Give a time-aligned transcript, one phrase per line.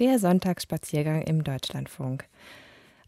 [0.00, 2.24] Der Sonntagsspaziergang im Deutschlandfunk.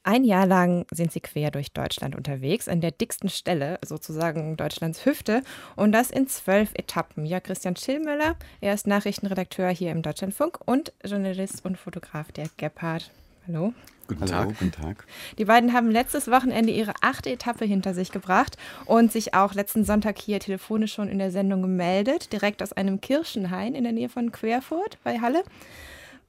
[0.03, 5.07] Ein Jahr lang sind sie quer durch Deutschland unterwegs, an der dicksten Stelle, sozusagen Deutschlands
[5.07, 5.43] Hüfte,
[5.75, 7.25] und das in zwölf Etappen.
[7.25, 13.11] Ja, Christian Schillmüller, er ist Nachrichtenredakteur hier im Deutschlandfunk und Journalist und Fotograf der Gebhardt.
[13.49, 13.73] Hallo.
[14.07, 14.49] Guten Hallo, Tag.
[14.49, 15.07] Guten Tag.
[15.39, 19.87] Die beiden haben letztes Wochenende ihre achte Etappe hinter sich gebracht und sich auch letzten
[19.87, 24.11] Sonntag hier telefonisch schon in der Sendung gemeldet, direkt aus einem Kirchenhain in der Nähe
[24.11, 25.43] von Querfurt bei Halle.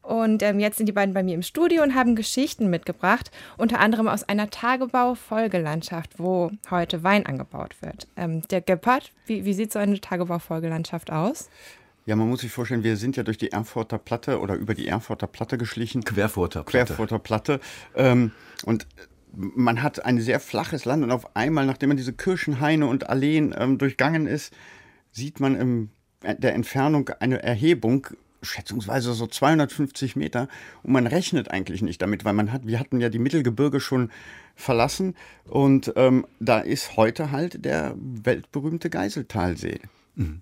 [0.04, 3.80] Und ähm, jetzt sind die beiden bei mir im Studio und haben Geschichten mitgebracht, unter
[3.80, 8.07] anderem aus einer Tagebau-Folgelandschaft, wo heute Wein angebaut wird.
[8.17, 11.49] Ähm, der Gebhardt, wie, wie sieht so eine Tagebau-Folgelandschaft aus?
[12.05, 14.88] Ja, man muss sich vorstellen, wir sind ja durch die Erfurter Platte oder über die
[14.88, 16.04] Erfurter Platte geschlichen.
[16.04, 16.88] Querfurter Platte.
[16.88, 17.59] Querfurter Platte.
[17.95, 18.31] Ähm,
[18.65, 18.85] und
[19.31, 23.55] man hat ein sehr flaches Land und auf einmal, nachdem man diese Kirchenhaine und Alleen
[23.57, 24.54] ähm, durchgangen ist,
[25.12, 25.90] sieht man in
[26.21, 28.07] der Entfernung eine Erhebung
[28.43, 30.47] schätzungsweise so 250 Meter
[30.84, 34.11] und man rechnet eigentlich nicht damit, weil man hat, wir hatten ja die Mittelgebirge schon
[34.55, 39.79] verlassen und ähm, da ist heute halt der weltberühmte Geiseltalsee.
[40.15, 40.41] Mhm.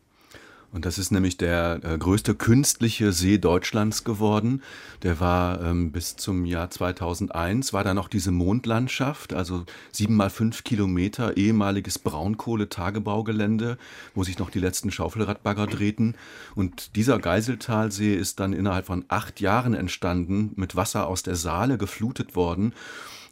[0.73, 4.61] Und das ist nämlich der äh, größte künstliche See Deutschlands geworden.
[5.03, 10.29] Der war ähm, bis zum Jahr 2001, war da noch diese Mondlandschaft, also sieben mal
[10.29, 13.77] fünf Kilometer ehemaliges Braunkohletagebaugelände,
[14.15, 16.15] wo sich noch die letzten Schaufelradbagger drehten.
[16.55, 21.77] Und dieser Geiseltalsee ist dann innerhalb von acht Jahren entstanden, mit Wasser aus der Saale
[21.77, 22.73] geflutet worden.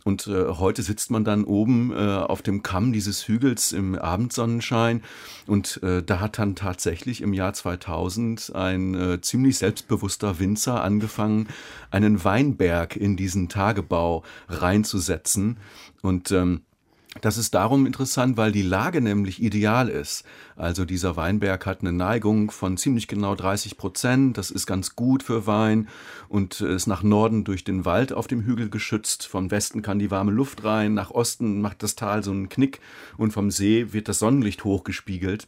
[0.04, 5.04] Und äh, heute sitzt man dann oben äh, auf dem Kamm dieses Hügels im Abendsonnenschein.
[5.46, 11.48] Und äh, da hat dann tatsächlich im Jahr 2000 ein äh, ziemlich selbstbewusster Winzer angefangen,
[11.92, 15.58] einen Weinberg in diesen Tagebau reinzusetzen.
[16.02, 16.62] Und ähm,
[17.22, 20.24] das ist darum interessant, weil die Lage nämlich ideal ist.
[20.56, 24.38] Also dieser Weinberg hat eine Neigung von ziemlich genau 30 Prozent.
[24.38, 25.88] Das ist ganz gut für Wein
[26.30, 29.26] und ist nach Norden durch den Wald auf dem Hügel geschützt.
[29.26, 30.94] Vom Westen kann die warme Luft rein.
[30.94, 32.80] Nach Osten macht das Tal so einen Knick
[33.18, 35.48] und vom See wird das Sonnenlicht hochgespiegelt.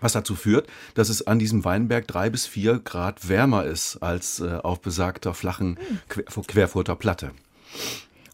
[0.00, 4.40] Was dazu führt, dass es an diesem Weinberg drei bis vier Grad wärmer ist als
[4.40, 5.78] äh, auf besagter flachen
[6.08, 7.32] Quer Querfurter Platte.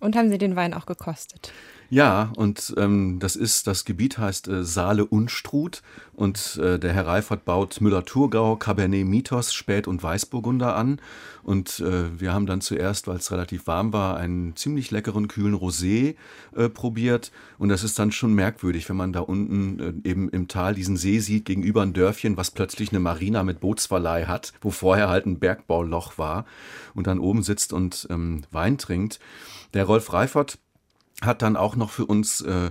[0.00, 1.52] Und haben Sie den Wein auch gekostet?
[1.92, 5.82] Ja, und ähm, das ist, das Gebiet heißt äh, Saale Unstrut
[6.14, 11.02] und äh, der Herr Reifert baut Müller-Thurgau, Cabernet Mythos, Spät- und Weißburgunder an.
[11.42, 15.54] Und äh, wir haben dann zuerst, weil es relativ warm war, einen ziemlich leckeren, kühlen
[15.54, 16.14] Rosé
[16.56, 17.30] äh, probiert.
[17.58, 20.96] Und das ist dann schon merkwürdig, wenn man da unten äh, eben im Tal diesen
[20.96, 25.26] See sieht, gegenüber ein Dörfchen, was plötzlich eine Marina mit Bootsverleih hat, wo vorher halt
[25.26, 26.46] ein Bergbauloch war
[26.94, 29.20] und dann oben sitzt und ähm, Wein trinkt.
[29.74, 30.58] Der Rolf Reifert
[31.22, 32.70] hat dann auch noch für uns äh,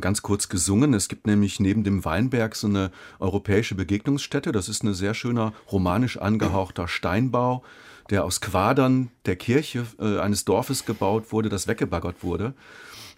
[0.00, 0.94] ganz kurz gesungen.
[0.94, 4.52] Es gibt nämlich neben dem Weinberg so eine europäische Begegnungsstätte.
[4.52, 7.62] Das ist ein sehr schöner romanisch angehauchter Steinbau,
[8.10, 12.54] der aus Quadern der Kirche äh, eines Dorfes gebaut wurde, das weggebaggert wurde.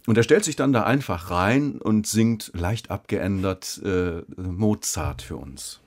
[0.06, 5.36] Und er stellt sich dann da einfach rein und singt leicht abgeändert äh, Mozart für
[5.36, 5.80] uns.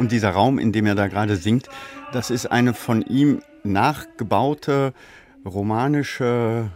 [0.00, 1.68] Und dieser Raum, in dem er da gerade singt,
[2.10, 4.94] das ist eine von ihm nachgebaute
[5.44, 6.70] romanische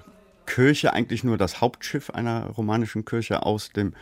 [0.44, 3.94] Kirche, eigentlich nur das Hauptschiff einer romanischen Kirche aus dem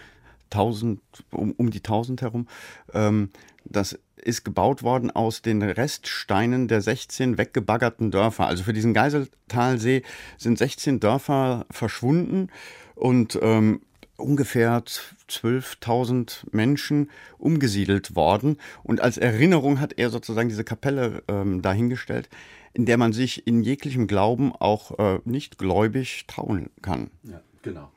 [0.46, 1.00] 1000,
[1.30, 2.48] um, um die 1000 herum.
[2.94, 3.30] Ähm,
[3.64, 8.48] das ist gebaut worden aus den Reststeinen der 16 weggebaggerten Dörfer.
[8.48, 10.02] Also für diesen Geiseltalsee
[10.36, 12.48] sind 16 Dörfer verschwunden
[12.96, 13.82] und ähm,
[14.22, 14.82] ungefähr
[15.28, 18.58] 12.000 Menschen umgesiedelt worden.
[18.82, 22.28] Und als Erinnerung hat er sozusagen diese Kapelle ähm, dahingestellt,
[22.72, 27.10] in der man sich in jeglichem Glauben auch äh, nicht gläubig trauen kann.
[27.24, 27.90] Ja, genau.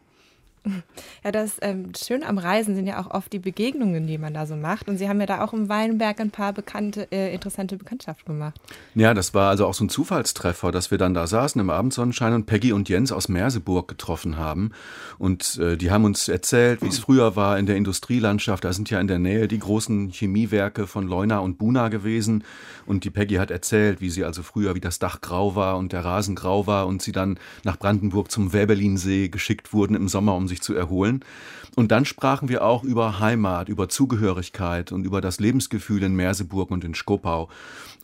[1.24, 4.46] Ja, das ähm, schön am Reisen sind ja auch oft die Begegnungen, die man da
[4.46, 4.88] so macht.
[4.88, 8.60] Und Sie haben ja da auch im Weinberg ein paar bekannte, äh, interessante Bekanntschaften gemacht.
[8.94, 12.34] Ja, das war also auch so ein Zufallstreffer, dass wir dann da saßen im Abendsonnenschein
[12.34, 14.72] und Peggy und Jens aus Merseburg getroffen haben.
[15.18, 18.64] Und äh, die haben uns erzählt, wie es früher war in der Industrielandschaft.
[18.64, 22.44] Da sind ja in der Nähe die großen Chemiewerke von Leuna und Buna gewesen.
[22.86, 25.92] Und die Peggy hat erzählt, wie sie also früher, wie das Dach grau war und
[25.92, 30.36] der Rasen grau war und sie dann nach Brandenburg zum Wäberlinsee geschickt wurden im Sommer,
[30.36, 31.24] um sich sich zu erholen.
[31.76, 36.72] Und dann sprachen wir auch über Heimat, über Zugehörigkeit und über das Lebensgefühl in Merseburg
[36.72, 37.50] und in Skopau.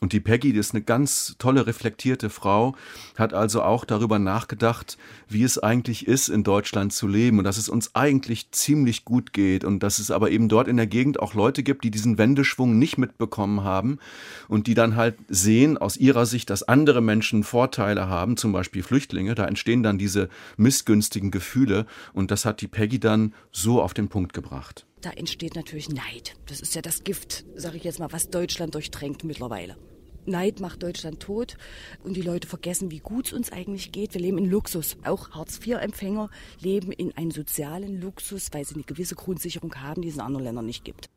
[0.02, 2.76] Und die Peggy, die ist eine ganz tolle, reflektierte Frau,
[3.18, 4.98] hat also auch darüber nachgedacht,
[5.30, 9.32] wie es eigentlich ist, in Deutschland zu leben und dass es uns eigentlich ziemlich gut
[9.32, 12.18] geht und dass es aber eben dort in der Gegend auch Leute gibt, die diesen
[12.18, 14.00] Wendeschwung nicht mitbekommen haben
[14.48, 18.82] und die dann halt sehen aus ihrer Sicht, dass andere Menschen Vorteile haben, zum Beispiel
[18.82, 19.36] Flüchtlinge.
[19.36, 24.10] Da entstehen dann diese missgünstigen Gefühle und das hat die Peggy dann so auf den
[24.10, 24.86] Punkt gebracht.
[25.02, 26.36] Da entsteht natürlich Neid.
[26.46, 29.78] Das ist ja das Gift, sage ich jetzt mal, was Deutschland durchdrängt mittlerweile.
[30.26, 31.58] Neid macht Deutschland tot
[32.04, 34.14] und die Leute vergessen, wie gut es uns eigentlich geht.
[34.14, 34.98] Wir leben in Luxus.
[35.04, 36.30] Auch Hartz-IV-Empfänger
[36.60, 40.44] leben in einem sozialen Luxus, weil sie eine gewisse Grundsicherung haben, die es in anderen
[40.44, 41.10] Ländern nicht gibt.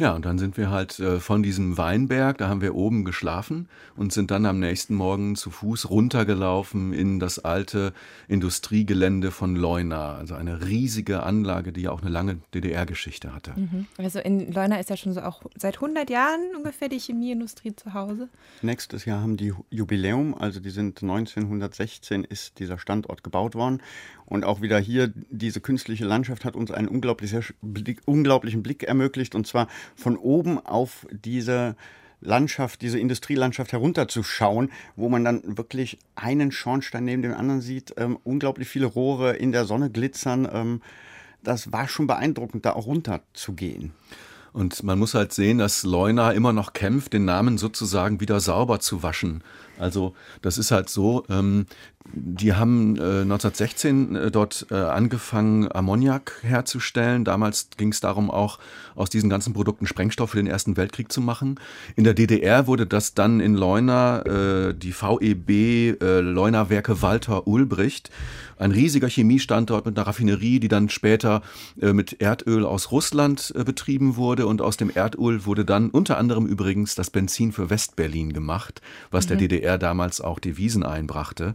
[0.00, 3.68] Ja, und dann sind wir halt äh, von diesem Weinberg, da haben wir oben geschlafen
[3.96, 7.92] und sind dann am nächsten Morgen zu Fuß runtergelaufen in das alte
[8.26, 10.14] Industriegelände von Leuna.
[10.14, 13.52] Also eine riesige Anlage, die ja auch eine lange DDR-Geschichte hatte.
[13.56, 13.88] Mhm.
[13.98, 17.92] Also in Leuna ist ja schon so auch seit 100 Jahren ungefähr die Chemieindustrie zu
[17.92, 18.30] Hause.
[18.62, 23.82] Nächstes Jahr haben die Jubiläum, also die sind 1916 ist dieser Standort gebaut worden.
[24.30, 29.34] Und auch wieder hier, diese künstliche Landschaft hat uns einen unglaublichen Blick, unglaublichen Blick ermöglicht.
[29.34, 31.76] Und zwar von oben auf diese
[32.20, 38.18] Landschaft, diese Industrielandschaft herunterzuschauen, wo man dann wirklich einen Schornstein neben dem anderen sieht, ähm,
[38.24, 40.48] unglaublich viele Rohre in der Sonne glitzern.
[40.52, 40.82] Ähm,
[41.42, 43.92] das war schon beeindruckend, da auch runterzugehen.
[44.52, 48.80] Und man muss halt sehen, dass Leuna immer noch kämpft, den Namen sozusagen wieder sauber
[48.80, 49.44] zu waschen.
[49.78, 51.66] Also das ist halt so, ähm,
[52.12, 57.24] die haben äh, 1916 äh, dort äh, angefangen, Ammoniak herzustellen.
[57.24, 58.58] Damals ging es darum, auch
[58.94, 61.60] aus diesen ganzen Produkten Sprengstoff für den Ersten Weltkrieg zu machen.
[61.96, 67.46] In der DDR wurde das dann in Leuna, äh, die VEB äh, Leuna Werke Walter
[67.46, 68.10] Ulbricht,
[68.56, 71.42] ein riesiger Chemiestandort mit einer Raffinerie, die dann später
[71.80, 74.46] äh, mit Erdöl aus Russland betrieben wurde.
[74.46, 78.80] Und aus dem Erdöl wurde dann unter anderem übrigens das Benzin für Westberlin gemacht,
[79.10, 79.28] was mhm.
[79.28, 81.54] der DDR damals auch Devisen einbrachte.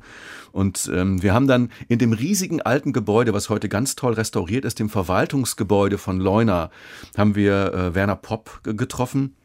[0.51, 4.65] Und ähm, wir haben dann in dem riesigen alten Gebäude, was heute ganz toll restauriert
[4.65, 6.69] ist, dem Verwaltungsgebäude von Leuna,
[7.17, 9.35] haben wir äh, Werner Popp getroffen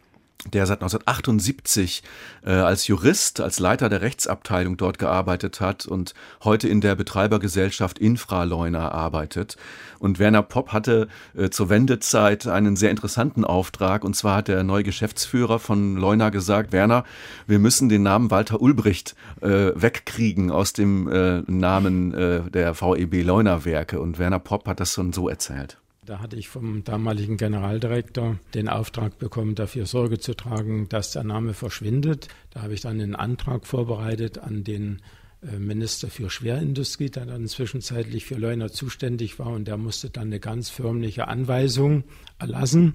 [0.46, 2.02] der seit 1978
[2.44, 6.14] äh, als Jurist, als Leiter der Rechtsabteilung dort gearbeitet hat und
[6.44, 9.56] heute in der Betreibergesellschaft Infraleuna arbeitet.
[9.98, 14.02] Und Werner Popp hatte äh, zur Wendezeit einen sehr interessanten Auftrag.
[14.02, 17.04] Und zwar hat der neue Geschäftsführer von Leuna gesagt, Werner,
[17.46, 23.22] wir müssen den Namen Walter Ulbricht äh, wegkriegen aus dem äh, Namen äh, der VEB
[23.24, 24.00] Leuna Werke.
[24.00, 25.79] Und Werner Popp hat das schon so erzählt.
[26.06, 31.24] Da hatte ich vom damaligen Generaldirektor den Auftrag bekommen, dafür Sorge zu tragen, dass der
[31.24, 32.28] Name verschwindet.
[32.50, 35.02] Da habe ich dann einen Antrag vorbereitet an den
[35.42, 40.28] äh, Minister für Schwerindustrie, der dann zwischenzeitlich für Leuna zuständig war und der musste dann
[40.28, 42.04] eine ganz förmliche Anweisung
[42.38, 42.94] erlassen,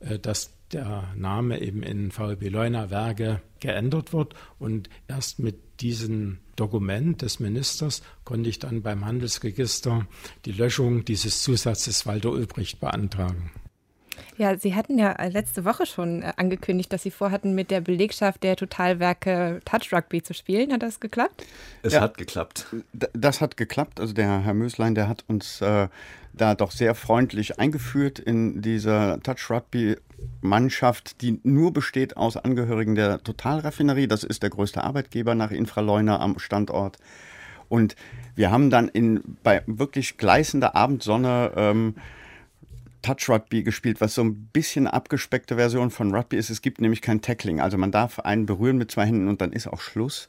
[0.00, 6.38] äh, dass der Name eben in VEB Leuna Werke geändert wird und erst mit diesem
[6.56, 10.06] Dokument des Ministers konnte ich dann beim Handelsregister
[10.44, 13.50] die Löschung dieses Zusatzes Walter Ulbricht beantragen.
[14.38, 18.42] Ja, Sie hatten ja letzte Woche schon äh, angekündigt, dass Sie vorhatten, mit der Belegschaft
[18.42, 20.72] der Totalwerke Touch Rugby zu spielen.
[20.72, 21.44] Hat das geklappt?
[21.82, 22.66] Es ja, hat geklappt.
[22.92, 23.98] Das hat geklappt.
[24.00, 25.88] Also der Herr Möslein, der hat uns äh,
[26.34, 29.96] da doch sehr freundlich eingeführt in diese Touch Rugby
[30.42, 34.06] Mannschaft, die nur besteht aus Angehörigen der Totalraffinerie.
[34.06, 36.98] Das ist der größte Arbeitgeber nach Infraleuna am Standort.
[37.68, 37.96] Und
[38.34, 41.94] wir haben dann in, bei wirklich gleißender Abendsonne ähm,
[43.06, 46.50] Touch Rugby gespielt, was so ein bisschen abgespeckte Version von Rugby ist.
[46.50, 47.60] Es gibt nämlich kein Tackling.
[47.60, 50.28] Also man darf einen berühren mit zwei Händen und dann ist auch Schluss.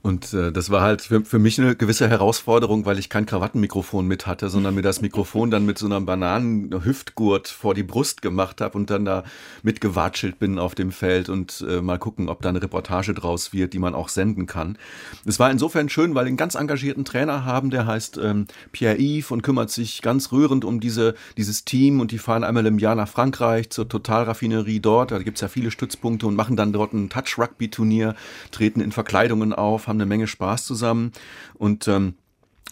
[0.00, 4.06] Und äh, das war halt für, für mich eine gewisse Herausforderung, weil ich kein Krawattenmikrofon
[4.06, 8.60] mit hatte, sondern mir das Mikrofon dann mit so einer Bananenhüftgurt vor die Brust gemacht
[8.60, 9.24] habe und dann da
[9.62, 13.72] mitgewatschelt bin auf dem Feld und äh, mal gucken, ob da eine Reportage draus wird,
[13.72, 14.78] die man auch senden kann.
[15.24, 19.32] Es war insofern schön, weil wir einen ganz engagierten Trainer haben, der heißt ähm, Pierre-Yves
[19.32, 22.94] und kümmert sich ganz rührend um diese, dieses Team und die fahren einmal im Jahr
[22.94, 25.10] nach Frankreich zur Totalraffinerie dort.
[25.10, 28.14] Da gibt's ja viele Stützpunkte und machen dann dort ein Touch-Rugby-Turnier,
[28.52, 31.12] treten in Verkleidungen auf, haben eine Menge Spaß zusammen
[31.54, 32.14] und ähm,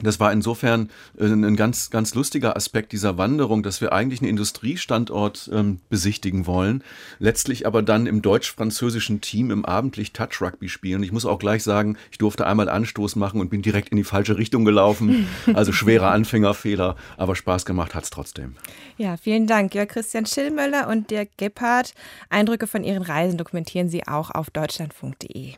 [0.03, 4.29] das war insofern äh, ein ganz, ganz lustiger Aspekt dieser Wanderung, dass wir eigentlich einen
[4.29, 6.85] Industriestandort ähm, besichtigen wollen,
[7.19, 11.03] letztlich aber dann im deutsch-französischen Team im Abendlicht Touch Rugby spielen.
[11.03, 14.05] Ich muss auch gleich sagen, ich durfte einmal Anstoß machen und bin direkt in die
[14.05, 15.27] falsche Richtung gelaufen.
[15.55, 18.57] Also schwerer Anfängerfehler, aber Spaß gemacht hat's trotzdem.
[18.99, 19.75] Ja, vielen Dank.
[19.75, 21.95] Jörg Christian Schillmöller und Dirk Gebhardt.
[22.29, 25.55] Eindrücke von Ihren Reisen dokumentieren Sie auch auf deutschlandfunk.de.